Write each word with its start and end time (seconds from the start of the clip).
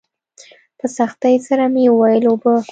په 0.77 0.85
سختۍ 0.97 1.35
سره 1.47 1.63
مې 1.73 1.83
وويل 1.89 2.23
اوبه. 2.29 2.53